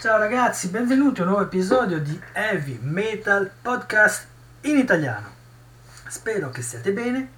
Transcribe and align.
Ciao 0.00 0.16
ragazzi, 0.16 0.68
benvenuti 0.68 1.20
a 1.20 1.24
un 1.24 1.28
nuovo 1.28 1.44
episodio 1.44 2.00
di 2.00 2.18
Heavy 2.32 2.78
Metal 2.80 3.50
Podcast 3.60 4.26
in 4.62 4.78
italiano. 4.78 5.28
Spero 6.08 6.48
che 6.48 6.62
stiate 6.62 6.94
bene. 6.94 7.28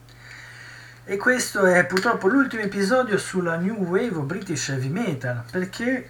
E 1.04 1.16
questo 1.16 1.64
è 1.64 1.84
purtroppo 1.86 2.28
l'ultimo 2.28 2.62
episodio 2.62 3.18
sulla 3.18 3.56
New 3.56 3.82
Wave 3.82 4.14
of 4.14 4.26
British 4.26 4.68
Heavy 4.68 4.90
Metal, 4.90 5.42
perché 5.50 6.08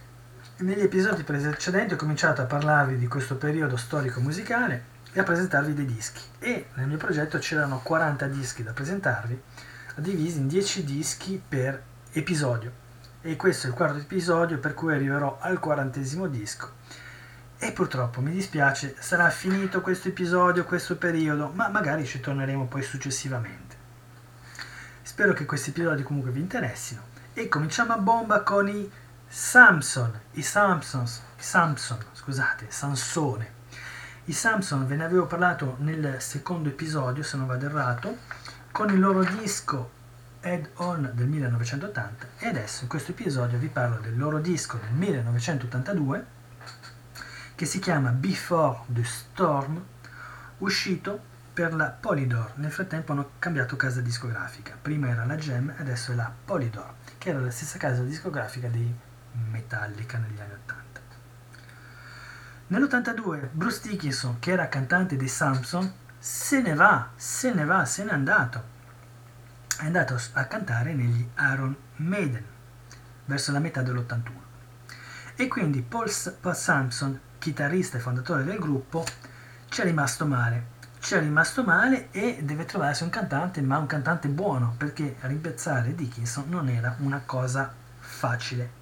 negli 0.58 0.82
episodi 0.82 1.22
precedenti 1.22 1.94
ho 1.94 1.96
cominciato 1.96 2.42
a 2.42 2.44
parlarvi 2.44 2.98
di 2.98 3.06
questo 3.06 3.36
periodo 3.36 3.78
storico 3.78 4.20
musicale 4.20 4.84
e 5.14 5.20
a 5.20 5.22
presentarvi 5.22 5.72
dei 5.72 5.86
dischi. 5.86 6.20
E 6.38 6.66
nel 6.74 6.86
mio 6.86 6.98
progetto 6.98 7.38
c'erano 7.38 7.80
40 7.82 8.26
dischi 8.26 8.62
da 8.62 8.74
presentarvi, 8.74 9.40
divisi 9.94 10.36
in 10.36 10.48
10 10.48 10.84
dischi 10.84 11.42
per 11.48 11.82
episodio 12.12 12.81
e 13.22 13.36
questo 13.36 13.66
è 13.66 13.70
il 13.70 13.76
quarto 13.76 13.98
episodio 13.98 14.58
per 14.58 14.74
cui 14.74 14.92
arriverò 14.92 15.38
al 15.40 15.60
quarantesimo 15.60 16.26
disco. 16.26 16.80
E 17.56 17.70
purtroppo 17.70 18.20
mi 18.20 18.32
dispiace, 18.32 18.96
sarà 18.98 19.30
finito 19.30 19.80
questo 19.80 20.08
episodio, 20.08 20.64
questo 20.64 20.96
periodo, 20.96 21.52
ma 21.54 21.68
magari 21.68 22.04
ci 22.04 22.18
torneremo 22.18 22.66
poi 22.66 22.82
successivamente. 22.82 23.76
Spero 25.02 25.32
che 25.32 25.46
questi 25.46 25.70
episodi 25.70 26.02
comunque 26.02 26.32
vi 26.32 26.40
interessino 26.40 27.02
e 27.32 27.48
cominciamo 27.48 27.92
a 27.92 27.98
bomba 27.98 28.42
con 28.42 28.68
i 28.68 28.90
Samson, 29.28 30.20
i 30.32 30.42
Samsons, 30.42 31.22
i 31.38 31.42
Samson, 31.42 31.98
scusate, 32.12 32.66
Sansone. 32.68 33.60
I 34.24 34.32
Samson 34.32 34.86
ve 34.86 34.96
ne 34.96 35.04
avevo 35.04 35.26
parlato 35.26 35.76
nel 35.78 36.16
secondo 36.20 36.68
episodio, 36.68 37.22
se 37.22 37.36
non 37.36 37.46
vado 37.46 37.66
errato, 37.66 38.16
con 38.72 38.90
il 38.90 38.98
loro 38.98 39.22
disco 39.22 40.00
Add-on 40.44 41.12
del 41.14 41.28
1980 41.28 42.26
e 42.38 42.48
adesso 42.48 42.82
in 42.82 42.88
questo 42.88 43.12
episodio 43.12 43.58
vi 43.58 43.68
parlo 43.68 44.00
del 44.00 44.18
loro 44.18 44.40
disco 44.40 44.76
del 44.76 44.90
1982 44.90 46.26
che 47.54 47.64
si 47.64 47.78
chiama 47.78 48.10
Before 48.10 48.80
the 48.86 49.04
Storm, 49.04 49.80
uscito 50.58 51.20
per 51.52 51.72
la 51.74 51.90
Polydor. 51.90 52.54
Nel 52.56 52.72
frattempo 52.72 53.12
hanno 53.12 53.30
cambiato 53.38 53.76
casa 53.76 54.00
discografica. 54.00 54.76
Prima 54.82 55.10
era 55.10 55.24
la 55.24 55.36
Gem, 55.36 55.72
adesso 55.78 56.10
è 56.10 56.16
la 56.16 56.32
Polydor, 56.44 56.92
che 57.18 57.28
era 57.28 57.38
la 57.38 57.52
stessa 57.52 57.78
casa 57.78 58.02
discografica 58.02 58.66
di 58.66 58.92
Metallica 59.48 60.18
negli 60.18 60.40
anni 60.40 60.54
80. 60.54 61.00
Nell'82 62.66 63.48
Bruce 63.52 63.80
Dickinson, 63.88 64.40
che 64.40 64.50
era 64.50 64.68
cantante 64.68 65.16
dei 65.16 65.28
Samson, 65.28 65.92
se 66.18 66.60
ne 66.60 66.74
va, 66.74 67.10
se 67.14 67.54
ne 67.54 67.64
va, 67.64 67.84
se 67.84 68.02
n'è 68.02 68.10
andato 68.10 68.71
è 69.82 69.86
andato 69.86 70.16
a 70.34 70.44
cantare 70.44 70.94
negli 70.94 71.26
Iron 71.52 71.76
Maiden 71.96 72.44
verso 73.24 73.50
la 73.50 73.58
metà 73.58 73.82
dell'81 73.82 74.42
e 75.34 75.48
quindi 75.48 75.82
Paul, 75.82 76.08
Paul 76.40 76.54
Sampson, 76.54 77.18
chitarrista 77.38 77.96
e 77.96 78.00
fondatore 78.00 78.44
del 78.44 78.58
gruppo, 78.58 79.04
ci 79.68 79.80
è 79.80 79.84
rimasto 79.84 80.24
male. 80.24 80.80
Ci 81.00 81.14
è 81.14 81.18
rimasto 81.18 81.64
male 81.64 82.12
e 82.12 82.38
deve 82.42 82.64
trovarsi 82.64 83.02
un 83.02 83.10
cantante, 83.10 83.60
ma 83.60 83.78
un 83.78 83.86
cantante 83.86 84.28
buono, 84.28 84.74
perché 84.76 85.16
rimpiazzare 85.20 85.96
Dickinson 85.96 86.44
non 86.48 86.68
era 86.68 86.94
una 87.00 87.22
cosa 87.26 87.72
facile. 87.98 88.80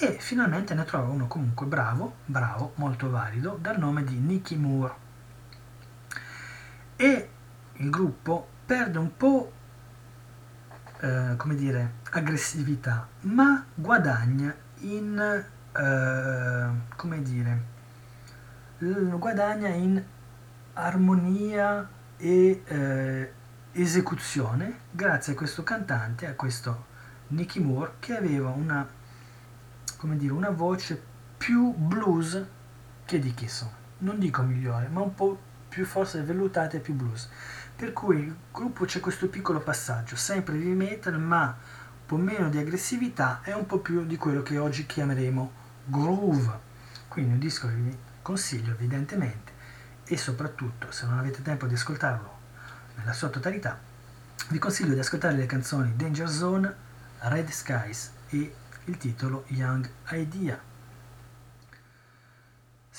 E 0.00 0.18
finalmente 0.20 0.74
ne 0.74 0.84
trova 0.84 1.08
uno 1.08 1.28
comunque 1.28 1.64
bravo, 1.64 2.16
bravo, 2.26 2.72
molto 2.74 3.08
valido, 3.08 3.56
dal 3.58 3.78
nome 3.78 4.04
di 4.04 4.18
Nicky 4.18 4.56
Moore. 4.56 4.94
E 6.96 7.30
il 7.72 7.88
gruppo 7.88 8.48
perde 8.66 8.98
un 8.98 9.16
po' 9.16 9.52
eh, 11.00 11.34
come 11.36 11.54
dire, 11.54 11.94
aggressività, 12.10 13.08
ma 13.22 13.64
guadagna 13.74 14.54
in, 14.80 15.44
eh, 15.76 16.96
come 16.96 17.22
dire, 17.22 17.64
guadagna 18.78 19.68
in 19.68 20.02
armonia 20.74 21.88
e 22.16 22.62
eh, 22.64 23.32
esecuzione 23.72 24.80
grazie 24.90 25.32
a 25.32 25.36
questo 25.36 25.62
cantante, 25.62 26.26
a 26.26 26.34
questo 26.34 26.86
Nicky 27.28 27.60
Moore, 27.60 27.94
che 27.98 28.16
aveva 28.16 28.50
una, 28.50 28.86
come 29.96 30.16
dire, 30.16 30.32
una 30.32 30.50
voce 30.50 31.02
più 31.36 31.72
blues 31.74 32.44
che 33.04 33.18
di 33.18 33.32
Kisson. 33.32 33.68
Non 33.98 34.18
dico 34.18 34.42
migliore, 34.42 34.88
ma 34.88 35.00
un 35.00 35.14
po' 35.14 35.38
più 35.68 35.86
forse 35.86 36.22
vellutata 36.22 36.76
e 36.76 36.80
più 36.80 36.94
blues. 36.94 37.28
Per 37.80 37.94
cui 37.94 38.18
il 38.18 38.36
gruppo 38.52 38.84
c'è 38.84 39.00
questo 39.00 39.28
piccolo 39.28 39.60
passaggio, 39.60 40.14
sempre 40.14 40.58
di 40.58 40.68
metal, 40.68 41.18
ma 41.18 41.46
un 41.46 42.04
po' 42.04 42.18
meno 42.18 42.50
di 42.50 42.58
aggressività 42.58 43.40
e 43.42 43.54
un 43.54 43.64
po' 43.64 43.78
più 43.78 44.04
di 44.04 44.18
quello 44.18 44.42
che 44.42 44.58
oggi 44.58 44.84
chiameremo 44.84 45.50
groove. 45.86 46.58
Quindi 47.08 47.32
un 47.32 47.38
disco 47.38 47.68
che 47.68 47.72
vi 47.72 47.96
consiglio 48.20 48.72
evidentemente 48.72 49.52
e 50.04 50.18
soprattutto 50.18 50.92
se 50.92 51.06
non 51.06 51.16
avete 51.16 51.40
tempo 51.40 51.66
di 51.66 51.72
ascoltarlo 51.72 52.38
nella 52.96 53.14
sua 53.14 53.30
totalità, 53.30 53.78
vi 54.48 54.58
consiglio 54.58 54.92
di 54.92 55.00
ascoltare 55.00 55.34
le 55.34 55.46
canzoni 55.46 55.96
Danger 55.96 56.28
Zone, 56.28 56.74
Red 57.20 57.48
Skies 57.48 58.12
e 58.28 58.54
il 58.84 58.98
titolo 58.98 59.44
Young 59.46 59.88
Idea. 60.10 60.69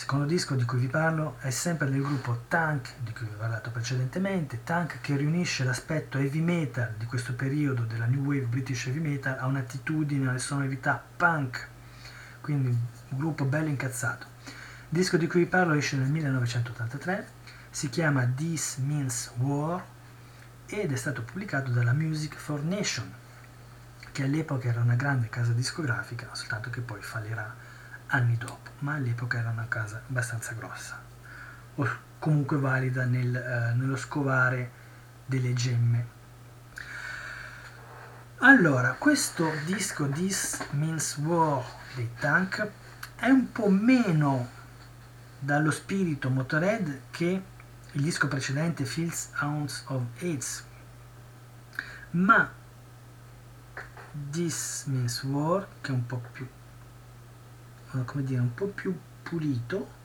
Secondo 0.02 0.26
disco 0.26 0.56
di 0.56 0.66
cui 0.66 0.80
vi 0.80 0.88
parlo 0.88 1.38
è 1.42 1.52
sempre 1.52 1.88
del 1.88 2.02
gruppo 2.02 2.46
Tank, 2.48 2.96
di 3.04 3.14
cui 3.14 3.28
vi 3.28 3.34
ho 3.36 3.38
parlato 3.38 3.70
precedentemente, 3.70 4.64
Tank 4.64 5.00
che 5.00 5.16
riunisce 5.16 5.64
l'aspetto 5.64 6.18
heavy 6.18 6.42
metal 6.42 6.96
di 6.98 7.06
questo 7.06 7.36
periodo 7.36 7.84
della 7.84 8.08
New 8.08 8.24
Wave 8.24 8.48
British 8.48 8.88
Heavy 8.88 9.00
Metal 9.00 9.38
a 9.38 9.46
un'attitudine, 9.46 10.28
alle 10.28 10.40
sonorità 10.40 11.02
punk, 11.16 11.68
quindi 12.42 12.70
un 12.70 12.78
gruppo 13.10 13.46
bello 13.46 13.70
incazzato. 13.70 14.26
Il 14.46 14.98
disco 14.98 15.18
di 15.18 15.28
cui 15.28 15.42
vi 15.42 15.46
parlo 15.46 15.76
esce 15.76 15.98
nel 15.98 16.10
1983, 16.10 17.28
si 17.70 17.88
chiama 17.90 18.26
This 18.26 18.78
Means 18.78 19.34
War 19.38 19.86
ed 20.66 20.92
è 20.92 20.96
stato 20.96 21.22
pubblicato 21.22 21.70
dalla 21.70 21.94
Music 21.94 22.38
for 22.38 22.64
Nation, 22.64 23.08
che 24.12 24.24
all'epoca 24.24 24.68
era 24.68 24.82
una 24.82 24.96
grande 24.96 25.30
casa 25.30 25.52
discografica, 25.52 26.28
soltanto 26.32 26.72
che 26.72 26.82
poi 26.82 27.04
fallirà 27.04 27.71
anni 28.12 28.38
dopo, 28.38 28.72
ma 28.80 28.94
all'epoca 28.94 29.40
era 29.40 29.50
una 29.50 29.68
casa 29.68 30.02
abbastanza 30.08 30.54
grossa, 30.54 31.02
o 31.76 31.88
comunque 32.20 32.58
valida 32.58 33.06
nel, 33.06 33.36
eh, 33.36 33.74
nello 33.76 33.96
scovare 33.96 34.72
delle 35.26 35.54
gemme. 35.54 36.20
Allora, 38.40 38.94
questo 38.98 39.50
disco 39.66 40.10
This 40.10 40.66
Means 40.72 41.18
War 41.18 41.64
dei 41.96 42.10
Tank 42.20 42.68
è 43.16 43.30
un 43.30 43.52
po' 43.52 43.70
meno 43.70 44.50
dallo 45.40 45.72
spirito 45.72 46.30
Motorhead 46.30 47.02
che 47.12 47.44
il 47.92 48.02
disco 48.02 48.28
precedente 48.28 48.84
Fields 48.84 49.30
Ounce 49.42 49.84
of 49.88 50.02
AIDS, 50.20 50.66
ma 52.12 52.52
This 54.32 54.84
Means 54.88 55.24
War, 55.24 55.68
che 55.82 55.92
è 55.92 55.94
un 55.94 56.06
po' 56.06 56.22
più 56.32 56.48
come 58.06 58.24
dire, 58.24 58.40
un 58.40 58.54
po' 58.54 58.68
più 58.68 58.98
pulito, 59.22 60.00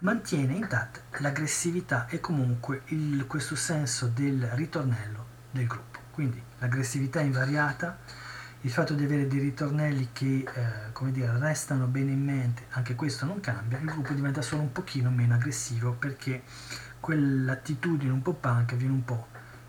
mantiene 0.00 0.54
intatta 0.54 1.00
l'aggressività 1.18 2.06
e 2.08 2.20
comunque 2.20 2.82
il, 2.86 3.26
questo 3.26 3.56
senso 3.56 4.06
del 4.08 4.46
ritornello 4.52 5.24
del 5.50 5.66
gruppo. 5.66 6.00
Quindi 6.10 6.42
l'aggressività 6.58 7.20
invariata, 7.20 7.98
il 8.62 8.70
fatto 8.70 8.94
di 8.94 9.04
avere 9.04 9.26
dei 9.26 9.38
ritornelli 9.38 10.10
che 10.12 10.44
eh, 10.44 11.10
dire, 11.10 11.38
restano 11.38 11.86
bene 11.86 12.12
in 12.12 12.24
mente, 12.24 12.66
anche 12.70 12.94
questo 12.94 13.26
non 13.26 13.40
cambia, 13.40 13.78
il 13.78 13.84
gruppo 13.84 14.12
diventa 14.12 14.42
solo 14.42 14.62
un 14.62 14.72
pochino 14.72 15.10
meno 15.10 15.34
aggressivo 15.34 15.92
perché 15.92 16.42
quell'attitudine 17.00 18.10
un 18.10 18.22
po' 18.22 18.34
punk 18.34 18.74
viene 18.74 18.94
un 18.94 19.04
po' 19.04 19.28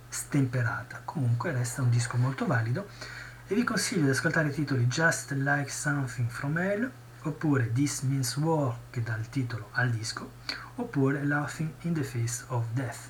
stemperata. 0.09 1.01
Comunque 1.05 1.51
resta 1.51 1.81
un 1.81 1.89
disco 1.89 2.17
molto 2.17 2.45
valido 2.45 2.87
e 3.47 3.55
vi 3.55 3.63
consiglio 3.63 4.03
di 4.03 4.09
ascoltare 4.09 4.49
i 4.49 4.53
titoli 4.53 4.87
Just 4.87 5.31
Like 5.31 5.69
Something 5.69 6.29
From 6.29 6.57
Hell 6.57 6.91
oppure 7.27 7.71
This 7.71 8.01
Means 8.01 8.35
War 8.37 8.75
che 8.89 9.01
dà 9.03 9.15
il 9.15 9.29
titolo 9.29 9.69
al 9.73 9.89
disco, 9.89 10.31
oppure 10.75 11.23
Laughing 11.23 11.71
in 11.81 11.93
the 11.93 12.03
Face 12.03 12.43
of 12.47 12.65
Death. 12.73 13.09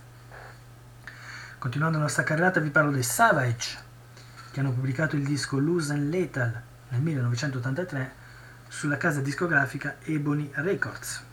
Continuando 1.57 1.97
la 1.97 2.03
nostra 2.03 2.23
carrellata 2.23 2.59
vi 2.59 2.69
parlo 2.69 2.91
dei 2.91 3.03
Savage, 3.03 3.77
che 4.51 4.59
hanno 4.59 4.71
pubblicato 4.71 5.15
il 5.15 5.23
disco 5.23 5.59
Loose 5.59 5.93
and 5.93 6.09
Lethal 6.09 6.61
nel 6.89 7.01
1983 7.01 8.13
sulla 8.67 8.97
casa 8.97 9.21
discografica 9.21 9.97
Ebony 10.01 10.51
Records. 10.53 11.23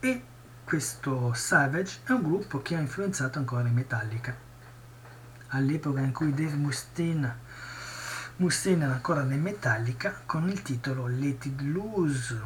E 0.00 0.24
questo 0.64 1.32
Savage 1.34 2.00
è 2.04 2.12
un 2.12 2.22
gruppo 2.22 2.62
che 2.62 2.76
ha 2.76 2.80
influenzato 2.80 3.38
ancora 3.38 3.68
i 3.68 3.72
Metallica. 3.72 4.34
All'epoca 5.48 6.00
in 6.00 6.12
cui 6.12 6.32
Dave 6.32 6.54
Mustaine 6.54 7.36
Mustaine 8.36 8.84
era 8.84 8.94
ancora 8.94 9.22
nel 9.22 9.40
Metallica 9.40 10.22
con 10.24 10.48
il 10.48 10.62
titolo 10.62 11.06
Let 11.06 11.44
It 11.44 11.60
Loose, 11.60 12.40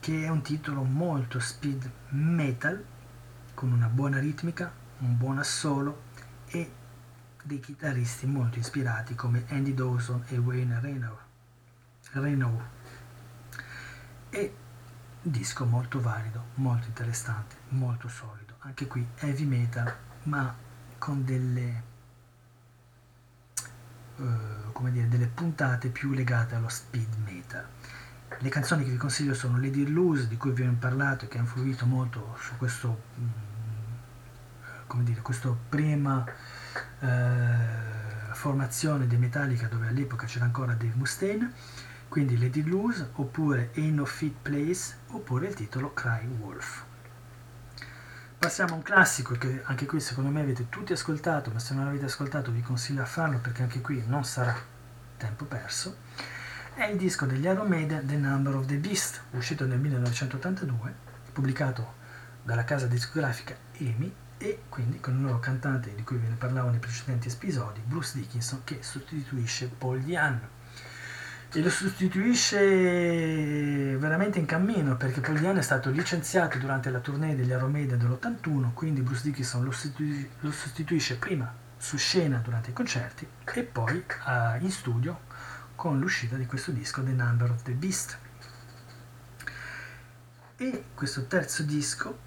che 0.00 0.24
è 0.24 0.28
un 0.28 0.40
titolo 0.42 0.82
molto 0.82 1.38
speed 1.38 1.90
metal, 2.08 2.82
con 3.52 3.70
una 3.70 3.88
buona 3.88 4.18
ritmica, 4.18 4.72
un 4.98 5.18
buon 5.18 5.38
assolo 5.38 6.04
e 6.46 6.72
dei 7.42 7.60
chitarristi 7.60 8.26
molto 8.26 8.58
ispirati 8.58 9.14
come 9.14 9.44
Andy 9.50 9.74
Dawson 9.74 10.24
e 10.28 10.38
Wayne 10.38 10.80
Renow. 10.80 12.60
e 14.30 14.54
disco 15.22 15.64
molto 15.66 16.00
valido, 16.00 16.46
molto 16.54 16.86
interessante, 16.86 17.56
molto 17.68 18.08
solido. 18.08 18.54
Anche 18.60 18.86
qui 18.86 19.06
heavy 19.18 19.44
metal, 19.44 19.94
ma 20.24 20.54
con 20.98 21.24
delle, 21.24 21.82
come 24.72 24.90
dire, 24.92 25.08
delle 25.08 25.26
puntate 25.26 25.88
più 25.88 26.12
legate 26.12 26.54
allo 26.54 26.68
speed 26.68 27.08
metal. 27.24 27.66
Le 28.38 28.48
canzoni 28.48 28.84
che 28.84 28.90
vi 28.90 28.96
consiglio 28.96 29.34
sono 29.34 29.58
Lady 29.58 29.86
Loose, 29.86 30.28
di 30.28 30.36
cui 30.36 30.52
vi 30.52 30.62
ho 30.62 30.76
parlato 30.78 31.24
e 31.24 31.28
che 31.28 31.38
ha 31.38 31.40
influito 31.40 31.84
molto 31.86 32.36
su 32.40 32.56
questo, 32.56 33.02
mm, 33.18 33.28
come 34.86 35.02
dire, 35.02 35.20
questo 35.20 35.58
prima 35.68 36.24
eh, 37.00 37.78
formazione 38.32 39.06
dei 39.06 39.18
Metallica 39.18 39.66
dove 39.66 39.88
all'epoca 39.88 40.26
c'era 40.26 40.44
ancora 40.44 40.72
Dave 40.72 40.94
Mustaine 40.94 41.52
quindi 42.10 42.36
Lady 42.36 42.62
Blues 42.62 43.06
oppure 43.14 43.70
Ain't 43.76 43.94
No 43.94 44.04
Fit 44.04 44.34
Place 44.42 44.96
oppure 45.10 45.46
il 45.46 45.54
titolo 45.54 45.92
Cry 45.94 46.26
Wolf. 46.40 46.82
Passiamo 48.40 48.72
a 48.72 48.76
un 48.76 48.82
classico 48.82 49.34
che 49.34 49.60
anche 49.64 49.84
qui 49.84 50.00
secondo 50.00 50.30
me 50.30 50.40
avete 50.40 50.70
tutti 50.70 50.94
ascoltato, 50.94 51.50
ma 51.50 51.58
se 51.58 51.74
non 51.74 51.84
l'avete 51.84 52.06
ascoltato 52.06 52.50
vi 52.50 52.62
consiglio 52.62 53.02
a 53.02 53.04
farlo 53.04 53.36
perché 53.36 53.60
anche 53.60 53.82
qui 53.82 54.02
non 54.06 54.24
sarà 54.24 54.56
tempo 55.18 55.44
perso. 55.44 55.98
È 56.72 56.84
il 56.84 56.96
disco 56.96 57.26
degli 57.26 57.44
Iron 57.44 57.68
Maiden 57.68 58.06
The 58.06 58.16
Number 58.16 58.54
of 58.54 58.64
the 58.64 58.76
Beast, 58.76 59.20
uscito 59.32 59.66
nel 59.66 59.78
1982, 59.78 60.94
pubblicato 61.34 61.92
dalla 62.42 62.64
casa 62.64 62.86
discografica 62.86 63.54
EMI 63.72 64.14
e 64.38 64.62
quindi 64.70 65.00
con 65.00 65.16
il 65.16 65.20
nuovo 65.20 65.38
cantante 65.38 65.94
di 65.94 66.02
cui 66.02 66.16
ve 66.16 66.28
ne 66.28 66.36
parlavo 66.36 66.70
nei 66.70 66.78
precedenti 66.78 67.28
episodi, 67.28 67.82
Bruce 67.84 68.16
Dickinson, 68.18 68.62
che 68.64 68.78
sostituisce 68.80 69.66
Paul 69.66 70.00
Diane 70.00 70.59
e 71.52 71.62
lo 71.62 71.70
sostituisce 71.70 73.96
veramente 73.96 74.38
in 74.38 74.46
cammino 74.46 74.96
perché 74.96 75.20
Paul 75.20 75.40
è 75.40 75.62
stato 75.62 75.90
licenziato 75.90 76.58
durante 76.58 76.90
la 76.90 77.00
tournée 77.00 77.34
degli 77.34 77.50
Aromeda 77.50 77.96
dell'81 77.96 78.72
quindi 78.72 79.00
Bruce 79.00 79.22
Dickinson 79.22 79.64
lo, 79.64 79.72
sostitu- 79.72 80.28
lo, 80.40 80.52
sostituisce 80.52 81.16
prima 81.16 81.52
su 81.76 81.96
scena 81.96 82.38
durante 82.38 82.70
i 82.70 82.72
concerti 82.72 83.26
e 83.52 83.62
poi 83.64 84.04
uh, 84.26 84.62
in 84.62 84.70
studio 84.70 85.20
con 85.74 85.98
l'uscita 85.98 86.36
di 86.36 86.44
questo 86.44 86.72
disco 86.72 87.02
The 87.02 87.12
Number 87.12 87.50
of 87.50 87.62
the 87.62 87.72
Beast. 87.72 88.18
E 90.56 90.84
questo 90.92 91.24
terzo 91.24 91.62
disco 91.62 92.18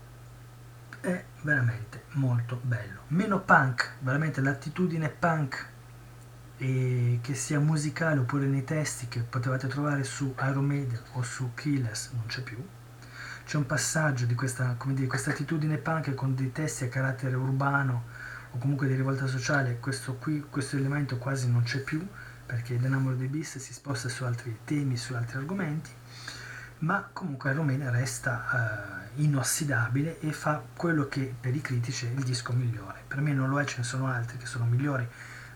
è 0.99 1.23
veramente 1.41 2.05
molto 2.13 2.59
bello. 2.63 3.01
Meno 3.09 3.41
punk 3.41 3.97
veramente 3.99 4.41
l'attitudine 4.41 5.07
punk 5.07 5.72
e 6.63 7.19
che 7.21 7.35
sia 7.35 7.59
musicale 7.59 8.21
oppure 8.21 8.45
nei 8.45 8.63
testi 8.63 9.09
che 9.09 9.19
potevate 9.19 9.67
trovare 9.67 10.05
su 10.05 10.33
Iron 10.47 10.65
Maiden 10.65 10.97
o 11.11 11.21
su 11.21 11.53
Killers 11.53 12.11
non 12.13 12.25
c'è 12.27 12.41
più. 12.41 12.57
C'è 13.45 13.57
un 13.57 13.65
passaggio 13.65 14.25
di 14.25 14.33
questa, 14.33 14.77
dire, 14.85 15.07
questa 15.07 15.31
attitudine 15.31 15.75
punk 15.75 16.13
con 16.13 16.35
dei 16.35 16.53
testi 16.53 16.85
a 16.85 16.87
carattere 16.87 17.35
urbano 17.35 18.05
o 18.51 18.57
comunque 18.59 18.87
di 18.87 18.95
rivolta 18.95 19.27
sociale. 19.27 19.77
Questo, 19.81 20.15
qui, 20.15 20.45
questo 20.49 20.77
elemento 20.77 21.17
quasi 21.17 21.51
non 21.51 21.63
c'è 21.63 21.79
più 21.79 22.07
perché 22.45 22.79
The 22.79 22.87
Number 22.87 23.15
Beast 23.27 23.57
si 23.57 23.73
sposta 23.73 24.07
su 24.07 24.23
altri 24.23 24.59
temi, 24.63 24.95
su 24.95 25.13
altri 25.13 25.39
argomenti 25.39 25.91
ma 26.79 27.09
comunque 27.11 27.51
Iron 27.51 27.65
Maiden 27.65 27.91
resta 27.91 29.07
uh, 29.15 29.21
inossidabile 29.21 30.19
e 30.19 30.31
fa 30.33 30.61
quello 30.75 31.07
che 31.07 31.33
per 31.39 31.55
i 31.55 31.61
critici 31.61 32.07
è 32.07 32.09
il 32.09 32.23
disco 32.23 32.51
migliore. 32.51 33.03
Per 33.07 33.21
me 33.21 33.31
non 33.31 33.49
lo 33.49 33.59
è, 33.59 33.63
ce 33.63 33.77
ne 33.77 33.83
sono 33.83 34.07
altri 34.07 34.37
che 34.37 34.45
sono 34.45 34.65
migliori 34.65 35.07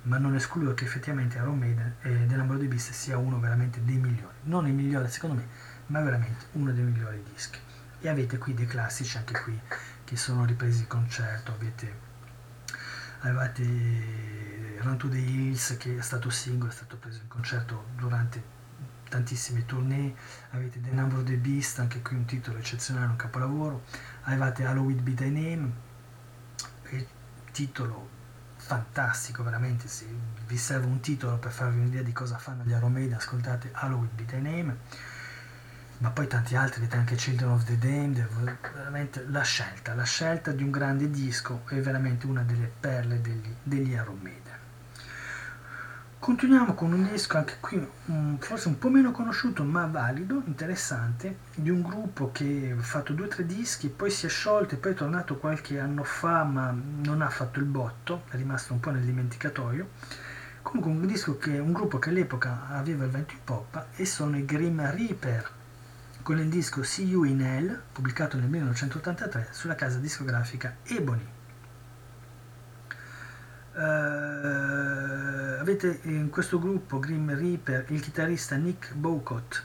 ma 0.03 0.17
non 0.17 0.35
escludo 0.35 0.73
che 0.73 0.85
effettivamente 0.85 1.38
Iron 1.38 1.57
Maiden 1.57 1.95
e 2.01 2.25
The 2.27 2.35
Number 2.35 2.55
of 2.55 2.61
the 2.61 2.67
Beast 2.67 2.91
sia 2.91 3.17
uno 3.17 3.39
veramente 3.39 3.83
dei 3.83 3.97
migliori, 3.97 4.35
non 4.44 4.67
il 4.67 4.73
migliore 4.73 5.09
secondo 5.09 5.35
me, 5.35 5.47
ma 5.88 6.01
veramente 6.01 6.45
uno 6.53 6.71
dei 6.71 6.83
migliori 6.83 7.23
dischi. 7.33 7.59
E 7.99 8.09
avete 8.09 8.38
qui 8.38 8.53
dei 8.53 8.67
classici 8.67 9.17
anche 9.17 9.39
qui 9.41 9.59
che 10.03 10.15
sono 10.15 10.45
ripresi 10.45 10.81
in 10.81 10.88
concerto, 10.88 11.51
avete, 11.51 11.99
avevate 13.21 13.63
Run 14.79 14.97
to 14.97 15.09
the 15.09 15.17
Hills 15.17 15.75
che 15.77 15.97
è 15.97 16.01
stato 16.01 16.29
singolo, 16.29 16.71
è 16.71 16.73
stato 16.73 16.97
preso 16.97 17.19
in 17.21 17.27
concerto 17.27 17.88
durante 17.95 18.55
tantissime 19.09 19.65
tournée, 19.65 20.15
avete 20.51 20.79
The 20.81 20.91
Number 20.91 21.19
of 21.19 21.25
the 21.25 21.38
Beast, 21.38 21.79
anche 21.79 22.01
qui 22.01 22.15
un 22.15 22.25
titolo 22.25 22.57
eccezionale, 22.57 23.07
un 23.07 23.15
capolavoro, 23.15 23.83
avevate 24.23 24.65
Halloween 24.65 25.03
Be 25.03 25.13
Thy 25.13 25.29
Name, 25.29 25.85
titolo 27.51 28.16
fantastico, 28.67 29.43
veramente, 29.43 29.87
se 29.87 30.05
vi 30.45 30.57
serve 30.57 30.87
un 30.87 30.99
titolo 30.99 31.37
per 31.37 31.51
farvi 31.51 31.79
un'idea 31.79 32.01
di 32.01 32.11
cosa 32.11 32.37
fanno 32.37 32.63
gli 32.65 32.73
Aromedi, 32.73 33.13
ascoltate 33.13 33.69
Halloween 33.71 34.09
Be 34.13 34.25
The 34.25 34.39
Name, 34.39 34.77
ma 35.99 36.09
poi 36.09 36.27
tanti 36.27 36.57
altri, 36.57 36.81
avete 36.81 36.97
anche 36.97 37.15
Children 37.15 37.51
of 37.51 37.63
the 37.63 37.77
Damned, 37.77 38.27
veramente 38.73 39.25
la 39.29 39.41
scelta, 39.41 39.95
la 39.95 40.03
scelta 40.03 40.51
di 40.51 40.63
un 40.63 40.71
grande 40.71 41.09
disco 41.09 41.61
è 41.67 41.79
veramente 41.79 42.25
una 42.25 42.43
delle 42.43 42.69
perle 42.77 43.21
degli, 43.21 43.55
degli 43.63 43.95
Aromedi. 43.95 44.49
Continuiamo 46.19 46.73
con 46.73 46.91
un 46.91 47.07
disco 47.09 47.37
anche 47.37 47.57
qui 47.59 47.87
um, 48.05 48.37
forse 48.39 48.67
un 48.67 48.79
po' 48.79 48.89
meno 48.89 49.11
conosciuto 49.11 49.63
ma 49.63 49.85
valido, 49.85 50.41
interessante, 50.45 51.37
di 51.53 51.69
un 51.69 51.83
gruppo 51.83 52.31
che 52.31 52.75
ha 52.77 52.81
fatto 52.81 53.13
due 53.13 53.27
o 53.27 53.29
tre 53.29 53.45
dischi, 53.45 53.87
poi 53.87 54.09
si 54.09 54.25
è 54.25 54.29
sciolto 54.29 54.73
e 54.73 54.77
poi 54.77 54.91
è 54.91 54.95
tornato 54.95 55.37
qualche 55.37 55.79
anno 55.79 56.03
fa 56.03 56.43
ma 56.43 56.75
non 57.03 57.21
ha 57.21 57.29
fatto 57.29 57.59
il 57.59 57.65
botto, 57.65 58.23
è 58.29 58.35
rimasto 58.35 58.73
un 58.73 58.79
po' 58.79 58.89
nel 58.89 59.03
dimenticatoio. 59.03 59.89
Comunque 60.63 60.91
un, 60.91 61.05
disco 61.05 61.37
che, 61.37 61.59
un 61.59 61.71
gruppo 61.71 61.99
che 61.99 62.09
all'epoca 62.09 62.67
aveva 62.69 63.05
il 63.05 63.11
vento 63.11 63.33
in 63.33 63.43
poppa 63.43 63.87
e 63.95 64.05
sono 64.05 64.37
i 64.37 64.43
Grim 64.43 64.81
Reaper 64.89 65.51
con 66.23 66.39
il 66.39 66.49
disco 66.49 66.83
See 66.83 67.05
You 67.05 67.23
in 67.23 67.41
Hell 67.41 67.79
pubblicato 67.93 68.37
nel 68.37 68.49
1983 68.49 69.49
sulla 69.51 69.75
casa 69.75 69.99
discografica 69.99 70.77
Ebony. 70.83 71.25
Uh, 73.75 74.06
avete 75.69 75.99
in 76.03 76.29
questo 76.29 76.59
gruppo 76.59 76.97
Grim 76.97 77.35
Reaper 77.35 77.87
il 77.89 77.99
chitarrista 77.99 78.55
Nick 78.55 78.93
Bowcott 78.93 79.63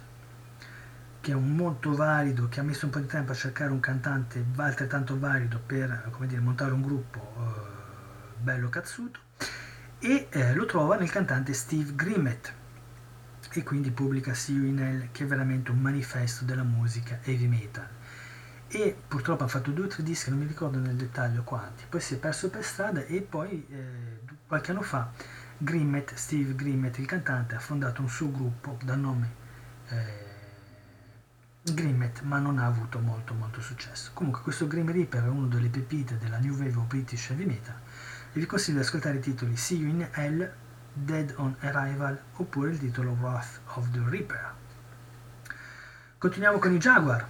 che 1.21 1.31
è 1.31 1.35
un 1.35 1.55
molto 1.55 1.95
valido 1.95 2.49
che 2.49 2.59
ha 2.59 2.65
messo 2.65 2.87
un 2.87 2.91
po' 2.91 2.99
di 2.99 3.07
tempo 3.07 3.31
a 3.31 3.37
cercare 3.37 3.71
un 3.71 3.79
cantante 3.79 4.45
altrettanto 4.57 5.17
valido 5.17 5.61
per 5.65 6.09
come 6.11 6.27
dire, 6.27 6.41
montare 6.41 6.73
un 6.73 6.83
gruppo 6.83 7.21
uh, 7.37 8.43
bello 8.43 8.69
cazzuto 8.69 9.21
e 10.01 10.27
eh, 10.29 10.55
lo 10.55 10.67
trova 10.67 10.97
nel 10.97 11.09
cantante 11.09 11.53
Steve 11.53 11.95
Grimmett 11.95 12.53
e 13.53 13.63
quindi 13.63 13.93
pubblica 13.93 14.35
See 14.35 14.57
You 14.57 14.65
in 14.65 14.81
Hell 14.81 15.09
che 15.13 15.23
è 15.23 15.27
veramente 15.29 15.71
un 15.71 15.79
manifesto 15.79 16.45
della 16.45 16.65
musica 16.65 17.21
heavy 17.23 17.47
metal. 17.47 17.87
E 18.67 18.97
purtroppo 19.07 19.45
ha 19.45 19.49
fatto 19.49 19.71
due 19.71 19.85
o 19.85 19.89
tre 19.89 20.03
dischi, 20.03 20.31
non 20.31 20.41
mi 20.41 20.47
ricordo 20.47 20.79
nel 20.79 20.97
dettaglio 20.97 21.43
quanti, 21.45 21.85
poi 21.89 22.01
si 22.01 22.15
è 22.15 22.17
perso 22.17 22.49
per 22.49 22.65
strada 22.65 23.05
e 23.05 23.21
poi 23.21 23.67
eh, 23.71 24.21
qualche 24.49 24.71
anno 24.71 24.83
fa 24.83 25.11
Grimmett, 25.63 26.15
Steve 26.15 26.57
Grimmett, 26.57 26.99
il 26.99 27.07
cantante, 27.07 27.55
ha 27.55 27.61
fondato 27.61 28.03
un 28.03 28.09
suo 28.09 28.33
gruppo 28.33 28.77
dal 28.83 28.99
nome 28.99 29.35
eh, 29.91 30.31
Grimmett, 31.63 32.23
ma 32.23 32.39
non 32.39 32.59
ha 32.59 32.67
avuto 32.67 32.99
molto 32.99 33.33
molto 33.35 33.61
successo. 33.61 34.11
Comunque 34.13 34.43
questo 34.43 34.67
Grim 34.67 34.91
Reaper 34.91 35.23
è 35.23 35.29
uno 35.29 35.47
delle 35.47 35.69
pepite 35.69 36.19
della 36.19 36.39
New 36.39 36.55
Wave 36.55 36.75
of 36.75 36.87
British 36.87 37.31
Heavy 37.31 37.45
Metal 37.45 37.77
e 38.33 38.41
vi 38.41 38.47
consiglio 38.47 38.79
di 38.79 38.85
ascoltare 38.85 39.19
i 39.19 39.21
titoli 39.21 39.57
See 39.57 39.79
You 39.79 39.89
in 39.89 40.09
Hell, 40.13 40.53
Dead 40.93 41.33
on 41.37 41.55
Arrival 41.61 42.21
oppure 42.35 42.71
il 42.71 42.79
titolo 42.81 43.13
Wrath 43.21 43.61
of 43.75 43.89
the 43.93 44.03
Reaper. 44.05 44.55
Continuiamo 46.19 46.59
con 46.59 46.73
i 46.73 46.79
Jaguar. 46.79 47.25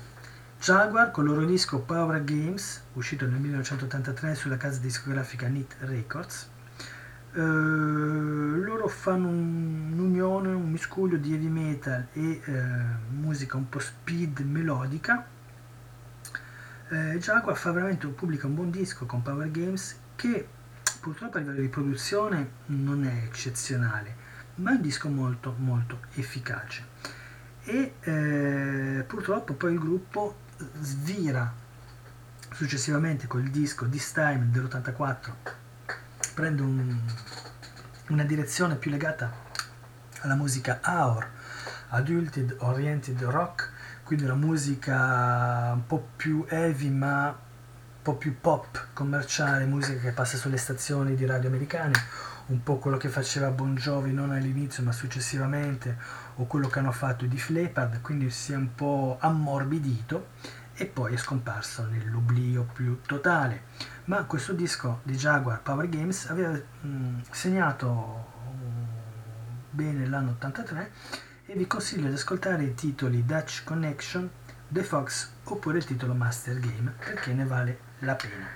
Jaguar 0.59 1.11
con 1.11 1.25
il 1.25 1.31
loro 1.33 1.45
disco 1.45 1.81
Power 1.81 2.25
Games, 2.25 2.83
uscito 2.95 3.27
nel 3.27 3.41
1983 3.41 4.35
sulla 4.35 4.57
casa 4.57 4.79
discografica 4.79 5.49
Neat 5.49 5.77
Records. 5.81 6.49
Uh, 7.35 8.02
fanno 8.95 9.29
un'unione, 9.29 10.49
un 10.49 10.71
miscuglio 10.71 11.17
di 11.17 11.33
heavy 11.33 11.49
metal 11.49 12.09
e 12.13 12.41
uh, 12.45 13.15
musica 13.15 13.57
un 13.57 13.69
po' 13.69 13.79
speed 13.79 14.41
melodica. 14.41 15.27
Uh, 16.89 17.17
Jaguar 17.19 17.57
fa 17.57 17.73
veramente, 17.73 18.07
pubblica 18.09 18.47
un 18.47 18.55
buon 18.55 18.71
disco 18.71 19.07
con 19.07 19.23
Power 19.23 19.51
Games 19.51 19.99
che 20.15 20.47
purtroppo 21.01 21.37
a 21.37 21.41
livello 21.41 21.61
di 21.61 21.69
produzione 21.69 22.51
non 22.67 23.05
è 23.05 23.25
eccezionale, 23.25 24.17
ma 24.57 24.73
è 24.73 24.75
un 24.75 24.83
disco 24.83 25.09
molto 25.09 25.55
molto 25.59 26.01
efficace. 26.15 26.91
E 27.65 29.05
purtroppo 29.07 29.55
poi 29.55 29.73
il 29.73 29.79
gruppo 29.79 30.37
svira 30.81 31.53
successivamente 32.51 33.27
col 33.27 33.45
disco 33.45 33.89
This 33.89 34.13
Time 34.13 34.49
dell'84 34.51 35.33
prende 36.35 36.63
un, 36.63 37.01
una 38.12 38.25
direzione 38.25 38.76
più 38.76 38.90
legata 38.90 39.33
alla 40.21 40.35
musica 40.35 40.81
AOR 40.83 41.26
Adulted 41.88 42.57
Oriented 42.59 43.23
Rock 43.23 43.71
quindi 44.04 44.25
una 44.26 44.35
musica 44.35 45.71
un 45.73 45.87
po' 45.87 46.09
più 46.14 46.45
heavy 46.47 46.90
ma 46.90 47.28
un 47.28 48.02
po' 48.02 48.16
più 48.16 48.38
pop 48.38 48.88
commerciale 48.92 49.64
musica 49.64 49.99
che 49.99 50.12
passa 50.12 50.37
sulle 50.37 50.59
stazioni 50.59 51.14
di 51.14 51.25
radio 51.25 51.49
americane 51.49 51.92
un 52.47 52.62
po' 52.62 52.76
quello 52.76 52.99
che 52.99 53.09
faceva 53.09 53.49
Bon 53.49 53.75
Jovi 53.75 54.12
non 54.12 54.31
all'inizio 54.31 54.83
ma 54.83 54.92
successivamente 54.92 55.97
o 56.37 56.45
quello 56.47 56.69
che 56.69 56.81
hanno 56.81 56.92
fatto 56.92 57.25
i 57.25 57.28
Def 57.28 57.49
Leppard, 57.49 58.02
quindi 58.02 58.28
si 58.31 58.52
è 58.52 58.57
un 58.57 58.75
po' 58.75 59.16
ammorbidito 59.21 60.28
e 60.83 60.87
poi 60.87 61.15
è 61.15 61.17
scomparso 61.17 61.87
nell'oblio 61.87 62.65
più 62.65 63.03
totale. 63.03 63.67
Ma 64.07 64.25
questo 64.25 64.53
disco 64.53 64.99
di 65.05 65.15
Jaguar 65.15 65.62
Power 65.62 65.89
Games 65.89 66.29
aveva 66.29 66.51
mh, 66.51 67.21
segnato 67.31 68.27
bene 69.71 70.09
l'anno 70.09 70.33
83 70.33 70.93
e 71.47 71.55
vi 71.55 71.69
consiglio 71.69 72.09
di 72.09 72.15
ascoltare 72.15 72.65
i 72.65 72.75
titoli 72.75 73.25
Dutch 73.25 73.62
Connection, 73.62 74.29
The 74.67 74.83
Fox 74.83 75.31
oppure 75.45 75.79
il 75.79 75.85
titolo 75.85 76.15
Master 76.15 76.59
Game 76.59 76.93
perché 76.99 77.33
ne 77.33 77.45
vale 77.45 77.79
la 78.01 78.17
pena. 78.17 78.49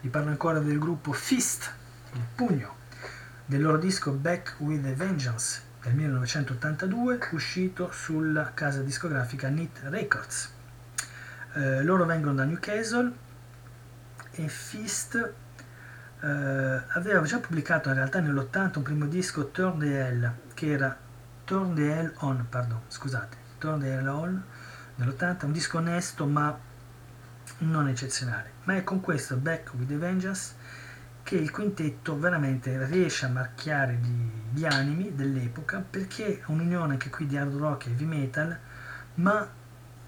Vi 0.00 0.08
parlo 0.10 0.30
ancora 0.30 0.60
del 0.60 0.78
gruppo 0.78 1.10
Fist, 1.10 1.72
il 2.12 2.22
pugno, 2.36 2.76
del 3.46 3.62
loro 3.62 3.78
disco 3.78 4.12
Back 4.12 4.54
with 4.58 4.86
a 4.86 4.92
Vengeance 4.92 5.60
del 5.82 5.94
1982 5.94 7.30
uscito 7.32 7.90
sulla 7.90 8.52
casa 8.54 8.80
discografica 8.80 9.48
Neat 9.48 9.80
Records. 9.88 10.53
Eh, 11.56 11.84
loro 11.84 12.04
vengono 12.04 12.34
da 12.34 12.42
Newcastle 12.44 13.12
e 14.32 14.48
Fist 14.48 15.14
eh, 16.20 16.26
aveva 16.26 17.22
già 17.22 17.38
pubblicato 17.38 17.90
in 17.90 17.94
realtà 17.94 18.18
nell'80 18.18 18.78
un 18.78 18.82
primo 18.82 19.06
disco 19.06 19.50
Turn 19.50 19.78
the 19.78 19.98
Hell 19.98 20.32
che 20.52 20.72
era 20.72 20.96
Turn 21.44 21.74
the 21.74 21.94
Hell 21.94 22.12
On, 22.18 22.44
pardon, 22.48 22.80
scusate, 22.88 23.36
Turn 23.58 23.78
the 23.78 23.92
Hell 23.92 24.08
On 24.08 24.42
nell'80, 24.96 25.44
un 25.44 25.52
disco 25.52 25.78
onesto 25.78 26.26
ma 26.26 26.58
non 27.58 27.86
eccezionale, 27.86 28.50
ma 28.64 28.74
è 28.74 28.82
con 28.82 29.00
questo 29.00 29.36
Back 29.36 29.74
with 29.74 29.86
the 29.86 29.96
Vengeance 29.96 30.54
che 31.22 31.36
il 31.36 31.52
quintetto 31.52 32.18
veramente 32.18 32.84
riesce 32.86 33.26
a 33.26 33.28
marchiare 33.28 33.94
gli, 33.94 34.58
gli 34.58 34.64
animi 34.64 35.14
dell'epoca 35.14 35.84
perché 35.88 36.40
è 36.40 36.42
un'unione 36.46 36.94
anche 36.94 37.10
qui 37.10 37.26
di 37.26 37.36
hard 37.36 37.54
rock 37.54 37.86
e 37.86 37.90
heavy 37.90 38.06
metal, 38.06 38.58
ma 39.14 39.62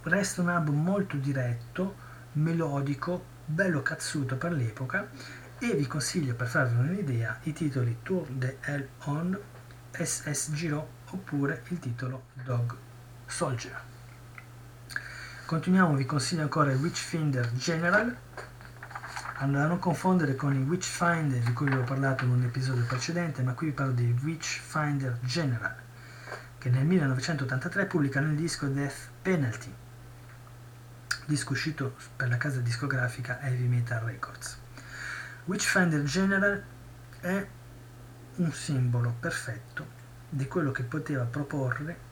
resta 0.06 0.40
un 0.40 0.48
album 0.48 0.82
molto 0.82 1.16
diretto, 1.16 1.96
melodico, 2.32 3.34
bello 3.44 3.82
cazzuto 3.82 4.36
per 4.36 4.52
l'epoca 4.52 5.08
e 5.58 5.74
vi 5.74 5.86
consiglio 5.86 6.34
per 6.34 6.46
farvi 6.46 6.76
un'idea 6.76 7.40
i 7.44 7.52
titoli 7.52 7.98
Tour 8.02 8.26
de 8.28 8.58
Hell 8.60 8.88
On, 9.04 9.36
SS 9.90 10.52
Giro 10.52 10.88
oppure 11.10 11.62
il 11.68 11.78
titolo 11.80 12.26
Dog 12.44 12.76
Soldier. 13.26 13.80
Continuiamo, 15.44 15.94
vi 15.94 16.06
consiglio 16.06 16.42
ancora 16.42 16.70
il 16.70 16.78
Witchfinder 16.78 17.52
General, 17.52 18.16
da 19.38 19.66
non 19.66 19.78
confondere 19.78 20.34
con 20.34 20.54
i 20.54 20.62
Witchfinder 20.62 21.40
di 21.40 21.52
cui 21.52 21.66
vi 21.66 21.76
ho 21.76 21.84
parlato 21.84 22.24
in 22.24 22.30
un 22.30 22.42
episodio 22.42 22.84
precedente, 22.84 23.42
ma 23.42 23.54
qui 23.54 23.68
vi 23.68 23.72
parlo 23.72 23.92
di 23.92 24.14
Witchfinder 24.22 25.18
General, 25.22 25.74
che 26.58 26.70
nel 26.70 26.84
1983 26.84 27.86
pubblicano 27.86 28.28
il 28.28 28.36
disco 28.36 28.66
Death 28.66 29.08
Penalty, 29.22 29.72
disco 31.26 31.52
uscito 31.52 31.96
per 32.14 32.28
la 32.28 32.36
casa 32.36 32.60
discografica 32.60 33.40
Heavy 33.40 33.66
Metal 33.66 34.00
Records. 34.00 34.58
Witchfinder 35.44 36.02
General 36.04 36.62
è 37.20 37.46
un 38.36 38.52
simbolo 38.52 39.14
perfetto 39.18 39.94
di 40.28 40.46
quello 40.46 40.70
che 40.70 40.84
poteva 40.84 41.24
proporre 41.24 42.04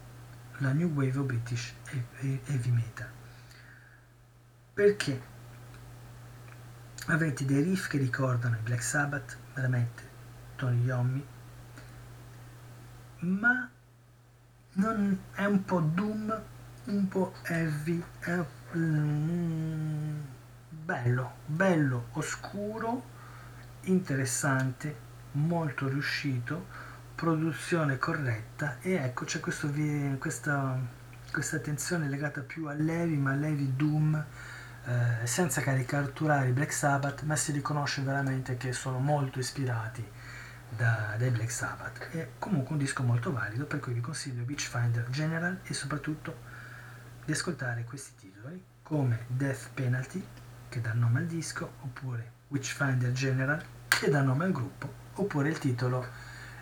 la 0.59 0.73
New 0.73 0.92
Wave 0.92 1.18
of 1.18 1.26
British 1.26 1.75
Heavy 2.21 2.71
Metal. 2.71 3.09
Perché 4.75 5.23
avete 7.06 7.44
dei 7.44 7.62
riff 7.62 7.87
che 7.88 7.99
ricordano 7.99 8.56
i 8.56 8.62
Black 8.62 8.83
Sabbath, 8.83 9.37
veramente 9.54 10.02
Tony 10.56 10.83
Yommi, 10.83 11.26
ma 13.21 13.71
non, 14.73 15.21
è 15.33 15.44
un 15.44 15.64
po' 15.64 15.80
doom, 15.80 16.42
un 16.85 17.09
po' 17.09 17.35
heavy, 17.44 18.02
è 18.18 18.44
mm, 18.76 20.21
bello, 20.69 21.33
bello, 21.47 22.07
oscuro 22.12 23.12
interessante, 23.83 24.97
molto 25.33 25.88
riuscito, 25.88 26.66
produzione 27.14 27.99
corretta. 27.99 28.78
E 28.81 28.95
ecco 28.95 29.25
c'è 29.25 29.40
questo, 29.40 29.71
questa, 30.19 30.78
questa 31.33 31.59
tensione 31.59 32.09
legata 32.09 32.40
più 32.40 32.66
all'heavy 32.66 33.16
ma 33.16 33.33
all'heavy 33.33 33.75
doom 33.76 34.25
eh, 34.87 35.26
senza 35.26 35.61
caricaturare 35.61 36.49
i 36.49 36.52
Black 36.52 36.73
Sabbath 36.73 37.23
ma 37.23 37.37
si 37.37 37.52
riconosce 37.52 38.02
veramente 38.02 38.57
che 38.57 38.73
sono 38.73 38.99
molto 38.99 39.38
ispirati 39.38 40.07
da, 40.69 41.14
dai 41.16 41.31
Black 41.31 41.50
Sabbath. 41.50 42.11
È 42.11 42.28
comunque 42.38 42.73
un 42.73 42.78
disco 42.78 43.02
molto 43.02 43.33
valido 43.33 43.64
per 43.64 43.81
cui 43.81 43.93
vi 43.95 44.00
consiglio 44.00 44.45
Beachfinder 44.45 45.09
General 45.11 45.59
e 45.62 45.75
soprattutto 45.75 46.52
di 47.25 47.33
ascoltare 47.33 47.85
questi 47.85 48.12
titoli 48.16 48.62
come 48.83 49.25
Death 49.28 49.71
Penalty 49.73 50.23
che 50.69 50.81
dà 50.81 50.93
nome 50.93 51.21
al 51.21 51.26
disco 51.26 51.73
oppure 51.81 52.33
Witchfinder 52.49 53.12
General 53.12 53.62
che 53.88 54.11
dà 54.11 54.21
nome 54.21 54.45
al 54.45 54.52
gruppo, 54.52 54.93
oppure 55.14 55.49
il 55.49 55.59
titolo 55.59 56.04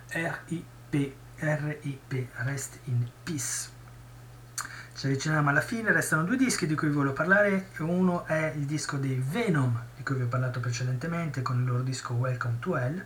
RIP, 0.08 1.12
RIP, 1.36 2.28
Rest 2.34 2.78
in 2.84 3.08
Peace. 3.22 3.70
Ci 4.94 5.06
avviciniamo 5.06 5.48
alla 5.48 5.62
fine, 5.62 5.90
restano 5.90 6.24
due 6.24 6.36
dischi 6.36 6.66
di 6.66 6.74
cui 6.74 6.88
vi 6.88 6.94
voglio 6.94 7.14
parlare, 7.14 7.70
uno 7.78 8.26
è 8.26 8.52
il 8.54 8.66
disco 8.66 8.98
dei 8.98 9.16
Venom, 9.26 9.82
di 9.96 10.02
cui 10.02 10.16
vi 10.16 10.22
ho 10.22 10.26
parlato 10.26 10.60
precedentemente 10.60 11.42
con 11.42 11.58
il 11.58 11.64
loro 11.64 11.82
disco 11.82 12.12
Welcome 12.12 12.58
to 12.60 12.76
Hell, 12.76 12.96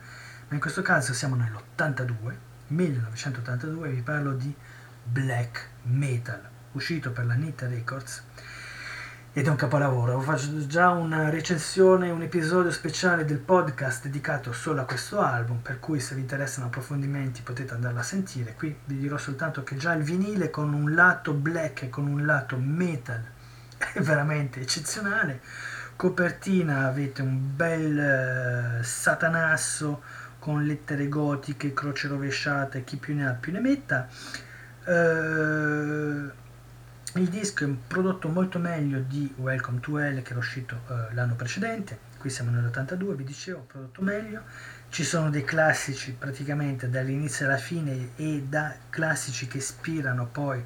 ma 0.49 0.55
in 0.55 0.61
questo 0.61 0.83
caso 0.83 1.15
siamo 1.15 1.37
nell'82, 1.37 2.35
1982, 2.67 3.91
vi 3.91 4.03
parlo 4.03 4.33
di 4.33 4.55
Black 5.05 5.69
Metal, 5.85 6.56
uscito 6.77 7.11
per 7.11 7.27
la 7.27 7.35
Nita 7.35 7.67
Records, 7.67 8.23
ed 9.33 9.47
è 9.47 9.51
un 9.51 9.57
capolavoro. 9.57 10.19
Faccio 10.21 10.67
già 10.67 10.89
una 10.91 11.29
recensione, 11.29 12.11
un 12.11 12.23
episodio 12.23 12.71
speciale 12.71 13.27
del 13.27 13.39
podcast 13.39 14.05
dedicato 14.05 14.53
solo 14.53 14.81
a 14.81 14.85
questo 14.85 15.21
album, 15.21 15.59
per 15.59 15.79
cui 15.79 16.01
se 16.01 16.15
vi 16.15 16.23
interessano 16.23 16.69
approfondimenti 16.69 17.43
potete 17.43 17.75
andarlo 17.75 17.99
a 17.99 18.03
sentire. 18.03 18.55
Qui 18.55 18.75
vi 18.87 18.97
dirò 18.97 19.19
soltanto 19.19 19.63
che 19.63 19.77
già 19.77 19.93
il 19.93 20.03
vinile 20.03 20.49
con 20.49 20.73
un 20.73 20.95
lato 20.95 21.35
black 21.35 21.83
e 21.83 21.91
con 21.91 22.07
un 22.07 22.25
lato 22.25 22.57
metal 22.57 23.23
è 23.93 24.01
veramente 24.01 24.61
eccezionale. 24.61 25.41
Copertina 25.97 26.87
avete 26.87 27.21
un 27.21 27.55
bel 27.55 28.79
uh, 28.81 28.83
satanasso 28.83 30.03
con 30.39 30.65
lettere 30.65 31.09
gotiche, 31.09 31.75
croce 31.75 32.09
rovesciata 32.09 32.79
e 32.79 32.85
chi 32.85 32.97
più 32.97 33.15
ne 33.15 33.29
ha 33.29 33.33
più 33.33 33.53
ne 33.53 33.61
metta. 33.61 34.09
Uh, 34.87 36.31
il 37.19 37.29
disco 37.29 37.65
è 37.65 37.67
un 37.67 37.87
prodotto 37.87 38.29
molto 38.29 38.59
meglio 38.59 39.01
di 39.01 39.33
Welcome 39.37 39.81
to 39.81 39.99
Hell 39.99 40.21
che 40.21 40.31
era 40.31 40.39
uscito 40.39 40.83
uh, 40.89 41.15
l'anno 41.15 41.35
precedente, 41.35 41.99
qui 42.19 42.29
siamo 42.29 42.51
nell'82, 42.51 43.15
vi 43.15 43.25
dicevo, 43.25 43.61
prodotto 43.61 44.03
meglio. 44.03 44.43
Ci 44.91 45.03
sono 45.03 45.31
dei 45.31 45.45
classici 45.45 46.13
praticamente 46.13 46.91
dall'inizio 46.91 47.47
alla 47.47 47.57
fine 47.57 48.11
e 48.17 48.45
da 48.47 48.75
classici 48.91 49.47
che 49.47 49.59
ispirano 49.59 50.27
poi 50.27 50.63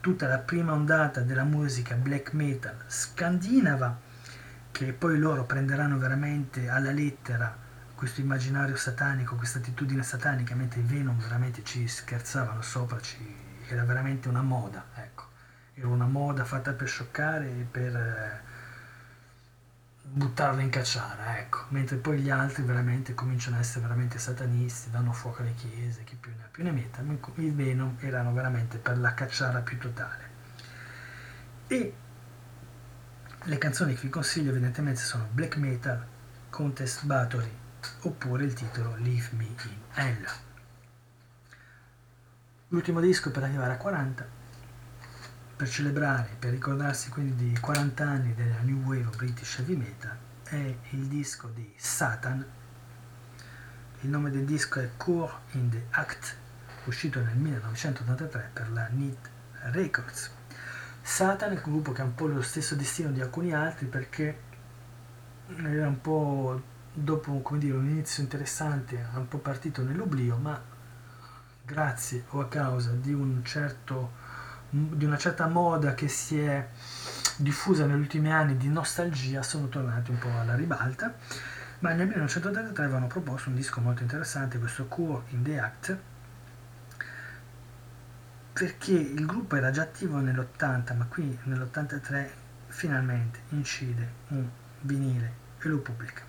tutta 0.00 0.26
la 0.26 0.38
prima 0.38 0.72
ondata 0.72 1.20
della 1.20 1.44
musica 1.44 1.94
black 1.96 2.32
metal 2.32 2.76
scandinava, 2.86 3.98
che 4.70 4.92
poi 4.94 5.18
loro 5.18 5.44
prenderanno 5.44 5.98
veramente 5.98 6.70
alla 6.70 6.92
lettera 6.92 7.54
questo 7.94 8.22
immaginario 8.22 8.76
satanico, 8.76 9.36
questa 9.36 9.58
attitudine 9.58 10.02
satanica, 10.02 10.54
mentre 10.54 10.80
i 10.80 10.84
Venom 10.84 11.18
veramente 11.18 11.62
ci 11.62 11.86
scherzavano 11.86 12.62
sopra, 12.62 12.98
ci... 13.00 13.18
era 13.68 13.84
veramente 13.84 14.28
una 14.28 14.40
moda, 14.40 14.86
ecco 14.94 15.29
era 15.74 15.88
una 15.88 16.06
moda 16.06 16.44
fatta 16.44 16.72
per 16.72 16.88
scioccare 16.88 17.46
e 17.46 17.66
per 17.70 17.96
eh, 17.96 18.40
buttarla 20.02 20.60
in 20.60 20.70
cacciara, 20.70 21.38
ecco. 21.38 21.64
Mentre 21.68 21.96
poi 21.96 22.20
gli 22.20 22.30
altri 22.30 22.62
veramente 22.62 23.14
cominciano 23.14 23.56
a 23.56 23.60
essere 23.60 23.80
veramente 23.80 24.18
satanisti, 24.18 24.90
danno 24.90 25.12
fuoco 25.12 25.42
alle 25.42 25.54
chiese, 25.54 26.04
chi 26.04 26.16
più 26.16 26.32
ne 26.36 26.44
ha 26.44 26.48
più 26.50 26.64
ne 26.64 26.72
metta. 26.72 27.02
I 27.36 27.50
Venom 27.50 27.96
erano 28.00 28.32
veramente 28.32 28.78
per 28.78 28.98
la 28.98 29.14
cacciara 29.14 29.60
più 29.60 29.78
totale. 29.78 30.28
E 31.68 31.94
le 33.44 33.58
canzoni 33.58 33.94
che 33.94 34.02
vi 34.02 34.10
consiglio 34.10 34.50
evidentemente 34.50 35.00
sono 35.00 35.28
Black 35.30 35.56
Metal, 35.56 36.04
Contest 36.50 37.04
Battery 37.04 37.58
oppure 38.02 38.44
il 38.44 38.52
titolo 38.52 38.96
Leave 38.96 39.28
Me 39.32 39.44
in 39.44 39.80
Hell. 39.94 40.26
L'ultimo 42.68 43.00
disco 43.00 43.30
per 43.30 43.44
arrivare 43.44 43.72
a 43.72 43.76
40 43.76 44.38
per 45.60 45.68
celebrare, 45.68 46.36
per 46.38 46.52
ricordarsi 46.52 47.10
quindi 47.10 47.50
di 47.50 47.58
40 47.60 48.02
anni 48.02 48.34
della 48.34 48.60
New 48.62 48.78
Wave 48.82 49.14
British 49.14 49.58
Heavy 49.58 49.76
Metal, 49.76 50.16
è 50.44 50.74
il 50.92 51.06
disco 51.06 51.48
di 51.48 51.70
Satan. 51.76 52.42
Il 54.00 54.08
nome 54.08 54.30
del 54.30 54.46
disco 54.46 54.80
è 54.80 54.88
Core 54.96 55.32
in 55.50 55.68
the 55.68 55.84
Act, 55.90 56.34
uscito 56.86 57.20
nel 57.20 57.36
1983 57.36 58.50
per 58.54 58.70
la 58.70 58.88
Neat 58.90 59.28
Records. 59.72 60.30
Satan 61.02 61.52
è 61.52 61.56
un 61.56 61.60
gruppo 61.62 61.92
che 61.92 62.00
ha 62.00 62.04
un 62.04 62.14
po' 62.14 62.26
lo 62.26 62.40
stesso 62.40 62.74
destino 62.74 63.10
di 63.10 63.20
alcuni 63.20 63.52
altri 63.52 63.84
perché 63.84 64.38
era 65.62 65.88
un 65.88 66.00
po' 66.00 66.62
dopo 66.90 67.42
dire, 67.58 67.76
un 67.76 67.86
inizio 67.86 68.22
interessante 68.22 68.96
è 68.96 69.16
un 69.16 69.28
po' 69.28 69.36
partito 69.36 69.82
nell'oblio, 69.82 70.38
ma 70.38 70.58
grazie 71.62 72.24
o 72.30 72.40
a 72.40 72.48
causa 72.48 72.92
di, 72.92 73.12
un 73.12 73.44
certo, 73.44 74.19
di 74.70 75.04
una 75.04 75.18
certa 75.18 75.46
moda 75.46 75.94
che 75.94 76.08
si 76.08 76.38
è 76.40 76.66
diffusa 77.36 77.86
negli 77.86 77.98
ultimi 77.98 78.32
anni 78.32 78.56
di 78.56 78.68
nostalgia 78.68 79.42
sono 79.42 79.68
tornati 79.68 80.10
un 80.10 80.18
po' 80.18 80.30
alla 80.38 80.54
ribalta 80.54 81.14
ma 81.80 81.90
nel 81.90 82.06
1983 82.06 82.84
avevano 82.84 83.06
proposto 83.06 83.48
un 83.48 83.56
disco 83.56 83.80
molto 83.80 84.02
interessante 84.02 84.58
questo 84.58 84.86
Cure 84.86 85.22
in 85.30 85.42
the 85.42 85.58
Act 85.58 85.98
perché 88.52 88.92
il 88.92 89.26
gruppo 89.26 89.56
era 89.56 89.70
già 89.70 89.82
attivo 89.82 90.18
nell'80 90.18 90.96
ma 90.96 91.06
qui 91.06 91.38
nell'83 91.44 92.28
finalmente 92.68 93.40
incide 93.50 94.12
un 94.28 94.46
vinile 94.82 95.32
e 95.58 95.68
lo 95.68 95.78
pubblica. 95.78 96.22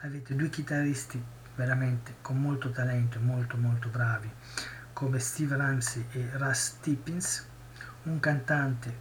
Avete 0.00 0.34
due 0.34 0.48
chitarristi 0.48 1.22
veramente 1.56 2.16
con 2.20 2.40
molto 2.40 2.70
talento 2.70 3.18
molto 3.20 3.56
molto 3.56 3.88
bravi 3.88 4.30
come 4.92 5.18
Steve 5.18 5.56
Ramsey 5.56 6.06
e 6.12 6.30
Russ 6.34 6.76
Tippins 6.80 7.46
un 8.04 8.20
cantante 8.20 8.94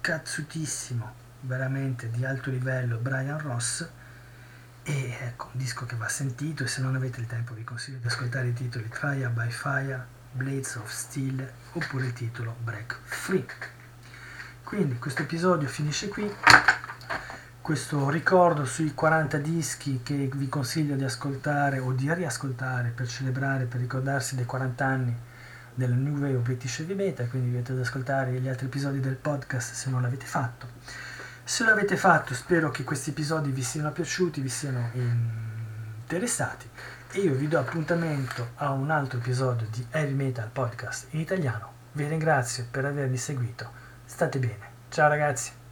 cazzutissimo 0.00 1.24
veramente 1.40 2.10
di 2.10 2.24
alto 2.24 2.50
livello 2.50 2.96
Brian 2.96 3.38
Ross 3.38 3.86
e 4.82 5.18
ecco 5.20 5.50
un 5.52 5.58
disco 5.58 5.84
che 5.84 5.94
va 5.96 6.08
sentito 6.08 6.64
e 6.64 6.66
se 6.66 6.80
non 6.80 6.94
avete 6.94 7.20
il 7.20 7.26
tempo 7.26 7.52
vi 7.52 7.64
consiglio 7.64 7.98
di 7.98 8.06
ascoltare 8.06 8.48
i 8.48 8.52
titoli 8.54 8.88
Trial 8.88 9.30
by 9.30 9.50
Fire 9.50 10.06
Blades 10.32 10.76
of 10.76 10.90
Steel 10.90 11.46
oppure 11.72 12.06
il 12.06 12.12
titolo 12.14 12.56
Break 12.62 12.98
Free. 13.04 13.44
Quindi 14.62 14.98
questo 14.98 15.22
episodio 15.22 15.68
finisce 15.68 16.08
qui. 16.08 16.32
Questo 17.60 18.08
ricordo 18.08 18.64
sui 18.64 18.94
40 18.94 19.36
dischi 19.38 20.00
che 20.02 20.30
vi 20.32 20.48
consiglio 20.48 20.96
di 20.96 21.04
ascoltare 21.04 21.78
o 21.78 21.92
di 21.92 22.12
riascoltare 22.12 22.88
per 22.88 23.06
celebrare, 23.06 23.64
per 23.64 23.80
ricordarsi 23.80 24.34
dei 24.34 24.46
40 24.46 24.86
anni 24.86 25.16
del 25.76 25.92
New 25.92 26.16
Wave 26.16 26.38
British 26.38 26.80
Heavy 26.80 26.94
Metal, 26.94 27.28
quindi 27.28 27.50
vi 27.50 27.58
ad 27.58 27.78
ascoltare 27.78 28.32
gli 28.32 28.48
altri 28.48 28.66
episodi 28.66 28.98
del 28.98 29.14
podcast 29.14 29.74
se 29.74 29.90
non 29.90 30.02
l'avete 30.02 30.26
fatto. 30.26 30.66
Se 31.44 31.64
l'avete 31.64 31.96
fatto 31.96 32.34
spero 32.34 32.70
che 32.70 32.82
questi 32.82 33.10
episodi 33.10 33.50
vi 33.50 33.62
siano 33.62 33.92
piaciuti, 33.92 34.40
vi 34.40 34.48
siano 34.48 34.90
interessati 36.00 36.68
e 37.12 37.20
io 37.20 37.34
vi 37.34 37.46
do 37.46 37.58
appuntamento 37.58 38.50
a 38.56 38.70
un 38.72 38.90
altro 38.90 39.18
episodio 39.18 39.66
di 39.70 39.86
Heavy 39.90 40.14
Metal 40.14 40.48
Podcast 40.50 41.08
in 41.10 41.20
italiano. 41.20 41.72
Vi 41.92 42.06
ringrazio 42.08 42.66
per 42.70 42.84
avermi 42.84 43.16
seguito, 43.16 43.70
state 44.04 44.38
bene, 44.38 44.70
ciao 44.88 45.08
ragazzi! 45.08 45.65